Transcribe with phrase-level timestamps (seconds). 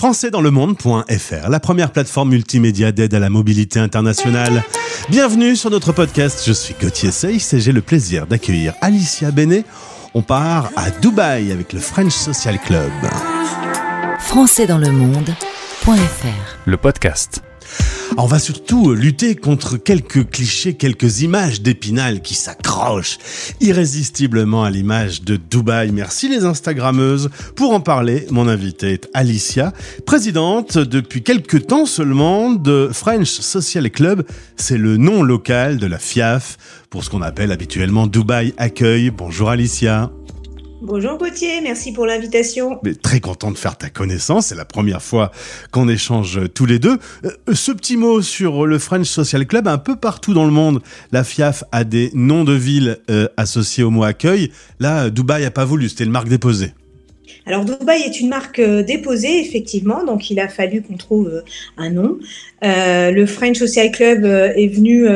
[0.00, 4.64] françaisdanslemonde.fr, la première plateforme multimédia d'aide à la mobilité internationale.
[5.10, 6.42] Bienvenue sur notre podcast.
[6.46, 9.66] Je suis Gauthier Seyss et j'ai le plaisir d'accueillir Alicia Benet.
[10.14, 12.90] On part à Dubaï avec le French Social Club.
[14.20, 17.42] françaisdanslemonde.fr le podcast.
[18.16, 23.18] On va surtout lutter contre quelques clichés, quelques images d'Épinal qui s'accrochent
[23.60, 25.92] irrésistiblement à l'image de Dubaï.
[25.92, 27.30] Merci les Instagrammeuses.
[27.54, 29.72] Pour en parler, mon invité est Alicia,
[30.06, 34.26] présidente depuis quelques temps seulement de French Social Club.
[34.56, 36.58] C'est le nom local de la FIAF
[36.90, 39.10] pour ce qu'on appelle habituellement Dubaï Accueil.
[39.10, 40.10] Bonjour Alicia.
[40.82, 42.80] Bonjour Gauthier, merci pour l'invitation.
[42.82, 45.30] Mais très content de faire ta connaissance, c'est la première fois
[45.72, 46.96] qu'on échange tous les deux.
[47.26, 50.80] Euh, ce petit mot sur le French Social Club, un peu partout dans le monde,
[51.12, 54.52] la FIAF a des noms de villes euh, associés au mot accueil.
[54.78, 56.72] Là, Dubaï a pas voulu, c'était une marque déposée.
[57.44, 61.42] Alors Dubaï est une marque euh, déposée, effectivement, donc il a fallu qu'on trouve
[61.76, 62.18] un nom.
[62.62, 65.06] le French Social Club est venu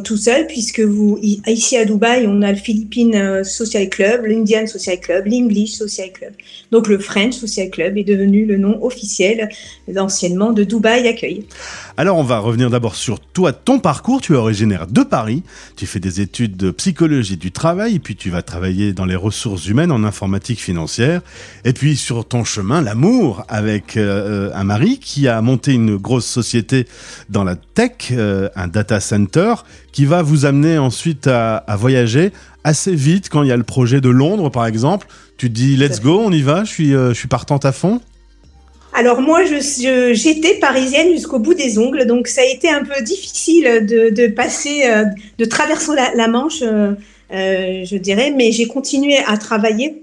[0.00, 4.66] tout seul, puisque vous, ici à Dubaï, on a le Philippine euh, Social Club, l'Indian
[4.66, 6.32] Social Club, l'English Social Club.
[6.70, 9.48] Donc le French Social Club est devenu le nom officiel,
[9.96, 11.44] anciennement, de Dubaï Accueil.
[11.96, 14.20] Alors on va revenir d'abord sur toi, ton parcours.
[14.20, 15.42] Tu es originaire de Paris,
[15.76, 19.66] tu fais des études de psychologie du travail, puis tu vas travailler dans les ressources
[19.66, 21.22] humaines en informatique financière.
[21.64, 26.26] Et puis sur ton chemin, l'amour avec euh, un mari qui a monté une grosse
[26.26, 26.86] société
[27.28, 29.54] dans la tech, euh, un data center,
[29.94, 32.32] qui va vous amener ensuite à, voyager
[32.64, 35.06] assez vite quand il y a le projet de Londres par exemple.
[35.38, 37.70] Tu te dis let's go, on y va, je suis, euh, je suis partante à
[37.70, 38.00] fond.
[38.92, 43.86] Alors moi, j'étais parisienne jusqu'au bout des ongles, donc ça a été un peu difficile
[43.86, 45.04] de, passer, euh,
[45.38, 46.94] de traverser la, Manche, euh,
[47.30, 50.02] je dirais, mais j'ai continué à travailler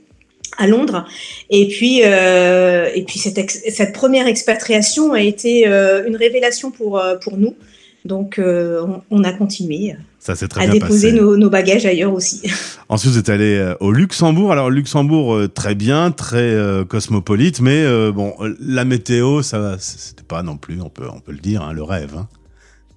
[0.58, 1.06] à Londres.
[1.50, 7.56] Et puis, et puis cette, cette, première expatriation a été une révélation pour, pour nous.
[8.04, 12.42] Donc, euh, on, a continué Ça, très à déposer nos, bagages ailleurs aussi.
[12.90, 14.52] Ensuite, vous êtes allé euh, au Luxembourg.
[14.52, 16.56] Alors, Luxembourg, euh, très bien, très
[16.88, 21.40] cosmopolite, mais bon, la météo, ça, c'était pas non plus, on peut, on peut le
[21.40, 22.16] dire, hein, le rêve.
[22.18, 22.28] Hein.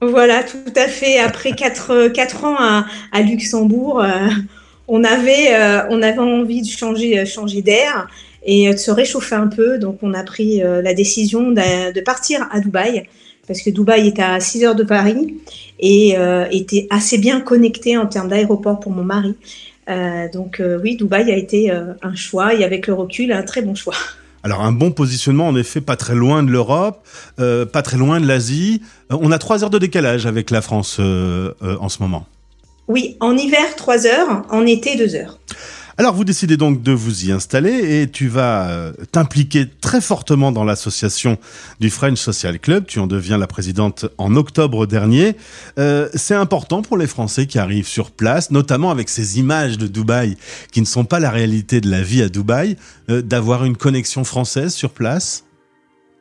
[0.01, 1.19] Voilà, tout à fait.
[1.19, 4.03] Après quatre, quatre ans à, Luxembourg,
[4.89, 8.09] on, avait, on avait envie de changer, changer d'air
[8.47, 9.79] et de se réchauffer un peu.
[9.79, 13.07] Donc, on a pris la décision de partir à Dubaï
[13.47, 15.35] parce que Dubaï est à 6 heures de Paris
[15.79, 19.35] et euh, était assez bien connecté en termes d'aéroport pour mon mari.
[19.89, 23.63] Euh, donc euh, oui, Dubaï a été un choix et avec le recul, un très
[23.63, 23.95] bon choix.
[24.43, 27.07] Alors un bon positionnement, en effet, pas très loin de l'Europe,
[27.37, 28.83] pas très loin de l'Asie.
[29.11, 32.27] on a 3 heures de décalage avec la France en ce moment.
[32.87, 35.39] Oui, en hiver 3 heures, en été 2 heures.
[35.97, 40.51] Alors vous décidez donc de vous y installer et tu vas euh, t'impliquer très fortement
[40.51, 41.39] dans l'association
[41.79, 42.85] du French Social Club.
[42.87, 45.37] Tu en deviens la présidente en octobre dernier.
[45.79, 49.87] Euh, c'est important pour les Français qui arrivent sur place, notamment avec ces images de
[49.87, 50.37] Dubaï
[50.73, 52.77] qui ne sont pas la réalité de la vie à Dubaï,
[53.09, 55.45] euh, d'avoir une connexion française sur place?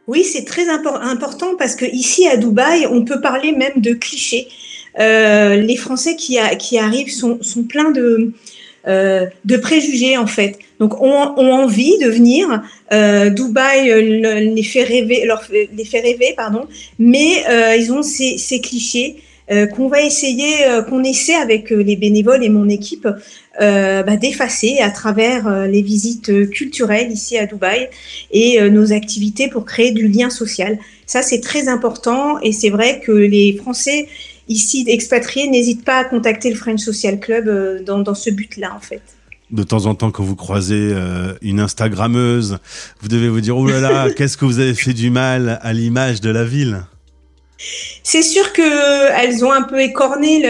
[0.05, 4.49] Oui, c'est très important parce que ici à Dubaï, on peut parler même de clichés.
[4.99, 8.33] les Français qui, arrivent sont pleins de
[8.87, 10.59] euh, de préjugés en fait.
[10.79, 12.63] Donc ont, ont envie de venir.
[12.91, 16.67] Euh, Dubaï euh, les fait rêver, leur, les fait rêver, pardon.
[16.99, 19.15] Mais euh, ils ont ces, ces clichés
[19.51, 20.55] euh, qu'on va essayer,
[20.89, 23.07] qu'on essaie avec les bénévoles et mon équipe
[23.59, 27.89] bah, d'effacer à travers les visites culturelles ici à Dubaï
[28.31, 30.77] et nos activités pour créer du lien social.
[31.05, 34.07] Ça c'est très important et c'est vrai que les Français
[34.47, 38.79] ici expatriés n'hésitent pas à contacter le French Social Club euh, dans, ce but-là, en
[38.79, 39.01] fait.
[39.51, 42.57] De temps en temps, quand vous croisez euh, une Instagrammeuse,
[43.01, 45.73] vous devez vous dire, oh là là, qu'est-ce que vous avez fait du mal à
[45.73, 46.81] l'image de la ville?
[48.03, 50.43] C'est sûr qu'elles ont un peu écorné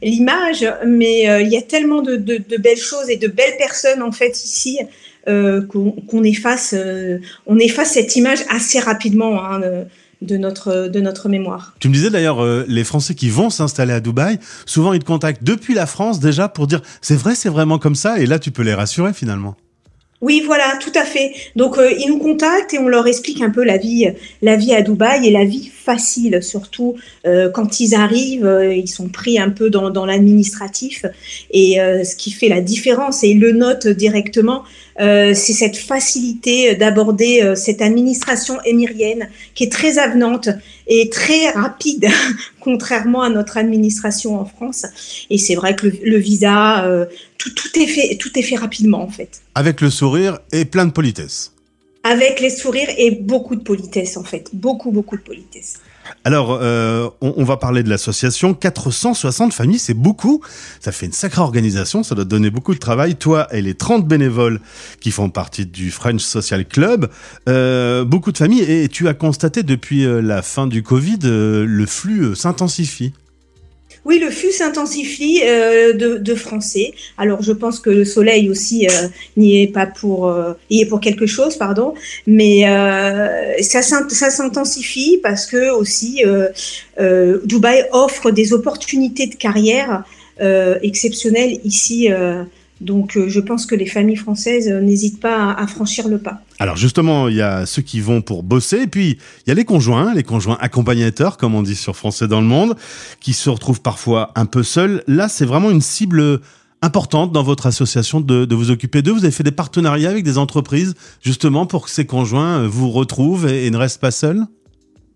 [0.00, 4.12] l'image, mais euh, il y a tellement de, belles choses et de belles personnes en
[4.12, 4.78] fait ici
[5.26, 6.74] qu'on efface,
[7.46, 9.44] on efface cette image assez rapidement.
[9.44, 9.60] Hein,
[10.22, 11.74] de notre, de notre mémoire.
[11.80, 15.04] Tu me disais d'ailleurs, euh, les Français qui vont s'installer à Dubaï, souvent ils te
[15.04, 18.38] contactent depuis la France déjà pour dire c'est vrai, c'est vraiment comme ça, et là
[18.38, 19.56] tu peux les rassurer finalement.
[20.20, 21.32] Oui, voilà, tout à fait.
[21.54, 24.08] Donc euh, ils nous contactent et on leur explique un peu la vie,
[24.42, 29.08] la vie à Dubaï et la vie facile, surtout euh, quand ils arrivent, ils sont
[29.08, 31.06] pris un peu dans, dans l'administratif
[31.52, 34.64] et ce qui fait la différence et ils le notent directement.
[35.00, 40.48] Euh, c'est cette facilité d'aborder euh, cette administration émirienne qui est très avenante
[40.88, 42.08] et très rapide,
[42.60, 44.86] contrairement à notre administration en France.
[45.30, 47.06] Et c'est vrai que le, visa, euh,
[47.38, 49.40] tout, est fait, tout est fait rapidement en fait.
[49.54, 51.52] Avec le sourire et plein de politesse.
[52.04, 54.48] Avec les sourires et beaucoup de politesse, en fait.
[54.52, 55.74] Beaucoup, beaucoup de politesse.
[56.24, 58.54] Alors, euh, on, va parler de l'association.
[58.54, 60.42] 460 familles, c'est beaucoup.
[60.80, 62.02] Ça fait une sacrée organisation.
[62.02, 63.16] Ça doit donner beaucoup de travail.
[63.16, 64.60] Toi et les 30 bénévoles
[65.00, 67.10] qui font partie du French Social Club.
[67.48, 68.62] Euh, beaucoup de familles.
[68.62, 73.12] Et tu as constaté depuis euh, la fin du Covid, le flux s'intensifie.
[74.08, 76.94] Oui, le flux s'intensifie euh, de, français.
[77.18, 80.86] Alors, je pense que le soleil aussi euh, n'y est pas pour, euh, y est
[80.86, 81.92] pour quelque chose, pardon.
[82.26, 82.62] Mais
[83.60, 86.22] ça, ça s'intensifie parce que aussi
[87.44, 90.04] Dubaï offre des opportunités de carrière
[90.82, 92.08] exceptionnelles ici
[92.80, 96.42] donc euh, je pense que les familles françaises euh, n'hésitent pas à, franchir le pas.
[96.58, 99.54] Alors justement, il y a ceux qui vont pour bosser, et puis il y a
[99.54, 102.76] les conjoints, les conjoints accompagnateurs, comme on dit sur Français dans le monde,
[103.20, 105.02] qui se retrouvent parfois un peu seuls.
[105.06, 106.40] Là, c'est vraiment une cible
[106.82, 109.12] importante dans votre association de, vous occuper d'eux.
[109.12, 112.90] Vous avez fait des partenariats avec des entreprises, justement, pour que ces conjoints euh, vous
[112.90, 114.44] retrouvent et ne restent pas seuls?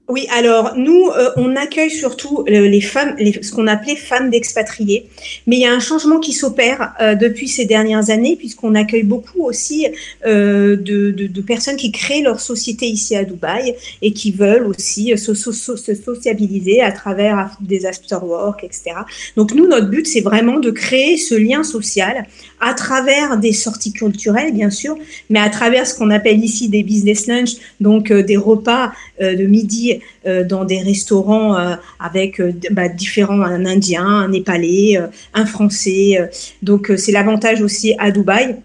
[0.08, 5.08] Oui, alors nous, euh, on accueille surtout euh, les femmes, ce qu'on appelait femmes d'expatriés.
[5.46, 9.04] Mais il y a un changement qui s'opère euh, depuis ces dernières années, puisqu'on accueille
[9.04, 9.86] beaucoup aussi
[10.24, 16.82] de, personnes qui créent leur société ici à Dubaï et qui veulent aussi se, sociabiliser
[16.82, 18.92] à travers des after-work, etc.
[19.36, 22.26] Donc nous, notre but, c'est vraiment de créer ce lien social
[22.60, 24.96] à travers des sorties culturelles, bien sûr,
[25.30, 27.50] mais à travers ce qu'on appelle ici des business lunch,
[27.80, 29.91] donc des repas de midi
[30.26, 34.98] euh, dans des restaurants euh, avec euh, bah, différents, un Indien, un Népalais,
[35.34, 36.18] un Français.
[36.62, 38.56] donc c'est l'avantage aussi à Dubaï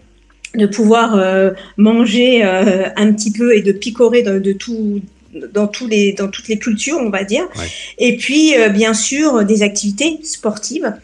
[0.54, 1.20] de pouvoir
[1.76, 5.00] manger un petit peu et de picorer de, tout
[5.52, 7.44] dans tous les dans toutes les cultures on va dire.
[7.98, 10.94] Et puis bien sûr des activités sportives.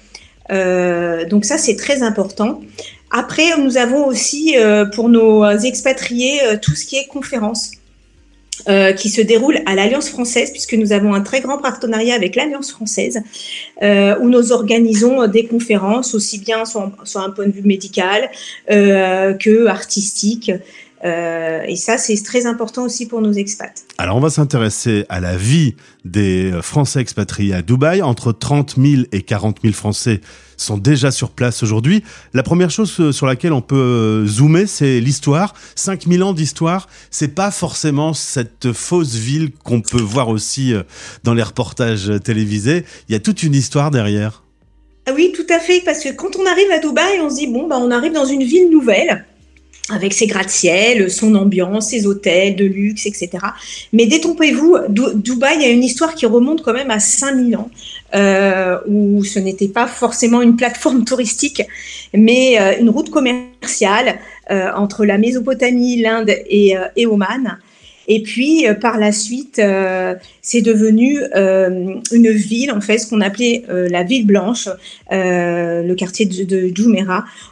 [0.51, 2.63] Donc ça c'est très important.
[3.11, 4.55] Après nous avons aussi
[4.95, 7.73] pour nos expatriés tout ce qui est conférences
[8.69, 12.37] euh, qui se déroule à l'Alliance française, puisque nous avons un très grand partenariat avec
[12.37, 13.21] l'Alliance française,
[13.83, 18.31] euh, où nous organisons des conférences, aussi bien sur, un point de vue médical
[18.71, 20.53] euh, que artistique.
[21.05, 23.85] Euh, et ça, c'est très important aussi pour nos expats.
[23.99, 28.01] Alors, on va s'intéresser à la vie des Français expatriés à Dubaï.
[28.01, 30.21] Entre 30 000 et 40 000 Français
[30.57, 32.03] sont déjà sur place aujourd'hui.
[32.33, 35.53] La première chose euh, sur laquelle on peut euh, zoomer, c'est l'histoire.
[35.75, 40.73] 5000 ans d'histoire, c'est pas forcément cette fausse ville qu'on peut voir aussi
[41.23, 42.85] dans les reportages télévisés.
[43.09, 44.43] Il y a toute une histoire derrière.
[45.07, 47.47] Ah oui, tout à fait, parce que quand on arrive à Dubaï, on se dit
[47.47, 49.27] bon, bah, on arrive dans une ville nouvelle
[49.91, 53.31] avec ses gratte-ciel, son ambiance, ses hôtels de luxe, etc.
[53.93, 57.71] Mais détrompez-vous, Dubaï a une histoire qui remonte quand même à 5000 ans,
[58.15, 61.63] euh, où ce n'était pas forcément une plateforme touristique,
[62.15, 64.19] mais euh, une route commerciale
[64.51, 67.59] euh, entre la Mésopotamie, l'Inde et, et Oman.
[68.09, 73.09] Et puis euh, par la suite, euh, c'est devenu euh, une ville, en fait, ce
[73.09, 74.69] qu'on appelait la ville blanche,
[75.11, 76.73] le quartier de, de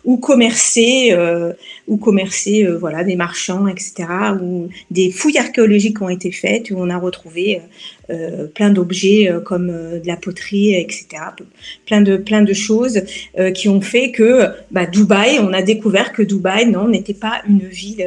[0.05, 1.17] où commerçaient,
[1.89, 4.09] où commerçaient, voilà, des marchands, etc.
[4.41, 7.63] Où des fouilles archéologiques ont été faites, où on a retrouvé
[8.55, 11.07] plein d'objets comme de la poterie, etc.
[11.87, 13.03] Plein de plein de choses
[13.55, 17.67] qui ont fait que bah, Dubaï, on a découvert que Dubaï, non, n'était pas une
[17.67, 18.07] ville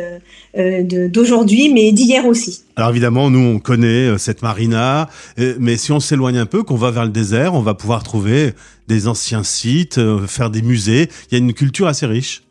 [0.54, 2.66] d'aujourd'hui, mais d'hier aussi.
[2.78, 5.10] Alors évidemment, nous on connaît euh, cette marina,
[5.40, 8.04] euh, mais si on s'éloigne un peu, qu'on va vers le désert, on va pouvoir
[8.04, 8.52] trouver
[8.88, 11.10] des anciens sites, euh, faire des musées.
[11.32, 12.45] Il y a une culture assez riche.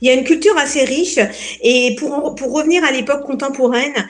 [0.00, 1.18] Il y a une culture assez riche
[1.62, 4.08] et pour, pour revenir à l'époque contemporaine,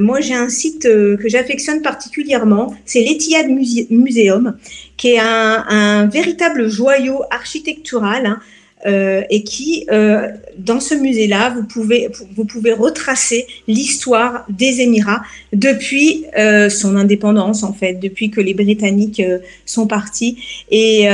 [0.00, 3.46] moi j'ai un site que j'affectionne particulièrement, c'est l'Etihad
[3.90, 4.56] Museum,
[4.96, 8.26] qui est un, un véritable joyau architectural.
[8.26, 8.40] Hein,
[8.86, 15.20] euh, et qui, euh, dans ce musée-là, vous pouvez, vous pouvez retracer l'histoire des Émirats
[15.52, 19.22] depuis euh, son indépendance, en fait, depuis que les Britanniques
[19.66, 20.38] sont partis,
[20.70, 21.08] et,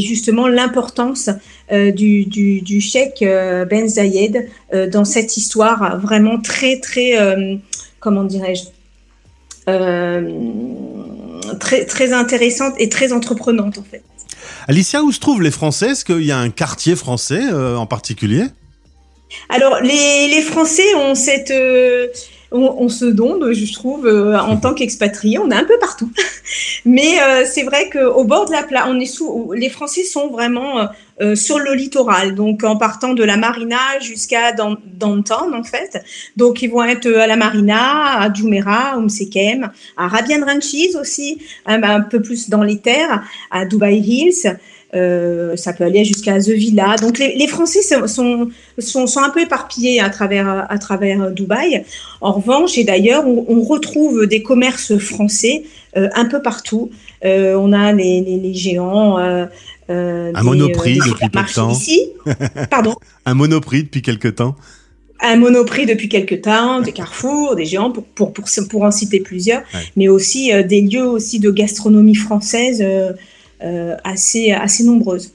[0.00, 1.30] justement l'importance
[1.70, 4.48] du, du, du cheikh Ben Zayed
[4.90, 7.12] dans cette histoire vraiment très, très,
[8.00, 8.64] comment dirais-je,
[11.60, 14.02] très, très intéressante et très entreprenante, en fait.
[14.68, 15.92] Alicia, où se trouvent les Français?
[15.92, 18.44] Est-ce qu'il y a un quartier français euh, en particulier?
[19.48, 21.50] Alors, les, Français ont cette...
[21.50, 22.08] Euh,
[22.50, 26.10] on, se donne, je trouve, euh, en tant qu'expatriés, on est un peu partout.
[26.84, 30.28] Mais euh, c'est vrai qu'au bord de la plage, on est sous, les Français sont
[30.28, 30.88] vraiment
[31.20, 36.02] euh, sur le littoral, donc en partant de la marina jusqu'à Downtown en fait.
[36.36, 41.42] Donc ils vont être à la marina, à Jumeirah, à Umsekem, à Rabian Ranches aussi,
[41.66, 44.56] un peu plus dans les terres, à Dubai Hills.
[44.94, 46.96] Euh, ça peut aller jusqu'à The Villa.
[46.96, 51.30] Donc les, les Français sont, sont, sont, sont, un peu éparpillés à travers, à travers
[51.30, 51.84] Dubaï.
[52.22, 55.64] En revanche, et d'ailleurs, on, on, retrouve des commerces français
[55.96, 56.90] euh, un peu partout.
[57.24, 59.18] Euh, on a les, les, les géants.
[59.18, 59.46] Euh,
[59.90, 61.70] un des, monoprix depuis peu de temps.
[61.70, 62.12] Ici.
[62.70, 62.94] Pardon?
[63.26, 64.56] un monoprix depuis quelque temps
[65.20, 69.20] un monoprix depuis quelques temps, des carrefours, des géants, pour, pour, pour, pour en citer
[69.20, 69.80] plusieurs, ouais.
[69.96, 73.12] mais aussi euh, des lieux aussi de gastronomie française euh, euh,
[74.04, 75.32] assez, assez nombreuses.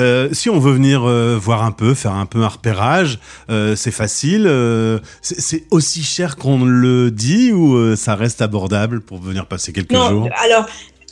[0.00, 3.76] Euh, si on veut venir euh, voir un peu, faire un peu un repérage, euh,
[3.76, 4.50] c'est facile.
[5.22, 10.08] c'est aussi cher qu'on le dit ou ça reste abordable pour venir passer quelques non,
[10.08, 10.28] jours?
[10.42, 10.66] Alors,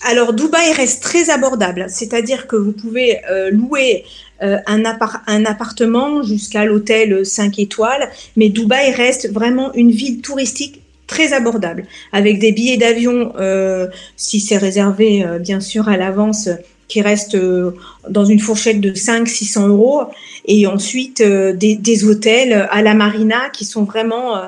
[0.09, 3.21] alors Dubaï reste très abordable, c'est-à-dire que vous pouvez
[3.53, 4.05] louer
[4.43, 10.21] euh, un, appart un, appartement jusqu'à l'hôtel 5 étoiles, mais Dubaï reste vraiment une ville
[10.21, 10.82] touristique
[11.13, 16.49] très abordable, avec des billets d'avion, euh, si c'est réservé euh, bien sûr à l'avance,
[16.89, 17.73] qui restent euh,
[18.09, 20.05] dans une fourchette de 500-600 euros,
[20.47, 24.43] et ensuite des, des, hôtels à la marina qui sont vraiment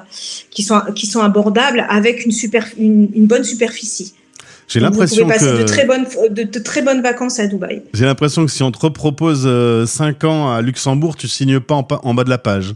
[0.50, 4.14] qui sont, qui sont abordables avec une, super, une, une bonne superficie.
[4.68, 7.82] J'ai l'impression que de très bonnes de, de, très bonnes vacances à Dubaï.
[7.92, 11.74] J'ai l'impression que si on te repropose 5 euh, ans à Luxembourg, tu signes pas
[11.74, 12.74] en, en bas de la page.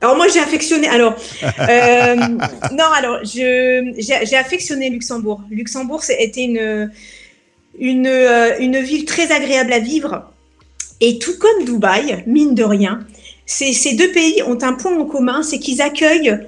[0.00, 0.88] Alors moi j'ai affectionné.
[0.88, 2.16] Alors euh,
[2.72, 5.42] non, alors je j'ai affectionné Luxembourg.
[5.50, 6.90] Luxembourg c'était une
[7.78, 10.30] une euh, une ville très agréable à vivre
[11.00, 13.00] et tout comme Dubaï, mine de rien,
[13.46, 16.38] ces ces deux pays ont un point en commun, c'est qu'ils accueillent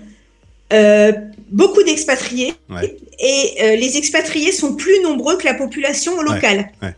[0.73, 1.12] euh,
[1.50, 2.97] beaucoup d'expatriés ouais.
[3.21, 6.71] et euh, les expatriés sont plus nombreux que la population locale.
[6.83, 6.95] Ouais, ouais.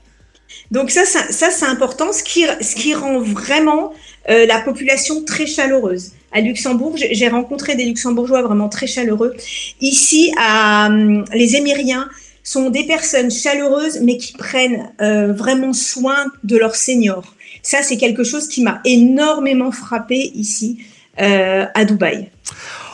[0.70, 3.92] Donc ça, ça, ça c'est important, ce qui, ce qui rend vraiment
[4.30, 6.12] euh, la population très chaleureuse.
[6.30, 9.34] À Luxembourg, j'ai rencontré des Luxembourgeois vraiment très chaleureux.
[9.80, 10.90] Ici, à,
[11.32, 12.08] les Émiriens
[12.42, 17.34] sont des personnes chaleureuses, mais qui prennent euh, vraiment soin de leurs seniors.
[17.62, 20.78] Ça, c'est quelque chose qui m'a énormément frappé ici
[21.20, 22.30] euh, à Dubaï.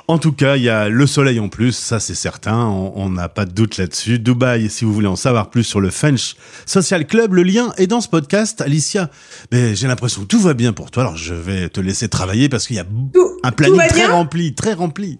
[0.06, 3.30] En tout cas, il y a le soleil en plus, ça c'est certain, on n'a
[3.30, 4.18] pas de doute là-dessus.
[4.18, 7.86] Dubaï, si vous voulez en savoir plus sur le French Social Club, le lien est
[7.86, 8.60] dans ce podcast.
[8.60, 9.08] Alicia,
[9.50, 12.50] mais j'ai l'impression que tout va bien pour toi, alors je vais te laisser travailler
[12.50, 15.18] parce qu'il y a tout, un planning très rempli, très rempli.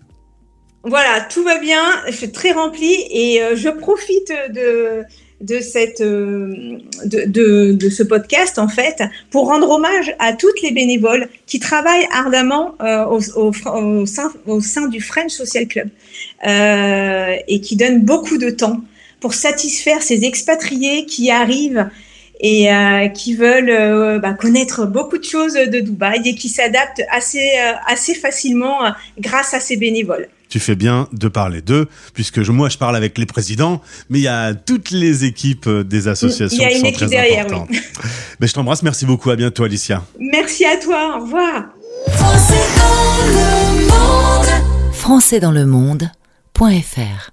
[0.82, 5.02] Voilà, tout va bien, je suis très rempli et euh, je profite de
[5.44, 10.62] de, cette, euh, de, de, de, ce podcast, en fait, pour rendre hommage à toutes
[10.62, 15.66] les bénévoles qui travaillent ardemment euh, au, au, au, sein, au, sein, du French Social
[15.66, 15.88] Club
[16.46, 18.80] euh, et qui donnent beaucoup de temps
[19.20, 21.88] pour satisfaire ces expatriés qui arrivent
[22.40, 27.02] et euh, qui veulent euh, bah, connaître beaucoup de choses de Dubaï et qui s'adaptent
[27.10, 27.52] assez,
[27.86, 28.78] assez facilement
[29.18, 32.96] grâce à ces bénévoles tu fais bien de parler d'eux, puisque je, moi je parle
[32.96, 37.06] avec les présidents, mais il y a toutes les équipes des associations qui sont très
[37.06, 37.68] derrière, importantes.
[37.70, 37.80] Oui.
[38.40, 40.04] mais je t'embrasse, merci beaucoup, à bientôt Alicia.
[40.20, 41.64] Merci à toi, au revoir.
[42.08, 44.92] Français dans le monde.
[44.92, 47.30] Français dans le monde.fr